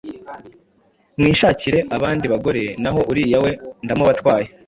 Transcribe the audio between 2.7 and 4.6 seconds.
naho uriya we ndamubatwaye!»